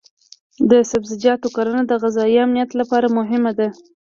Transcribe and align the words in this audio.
د 0.69 0.71
سبزیجاتو 0.91 1.47
کرنه 1.55 1.81
د 1.85 1.91
غذایي 2.03 2.37
امنیت 2.45 2.71
لپاره 2.79 3.07
مهمه 3.17 3.51
ده. 3.59 3.67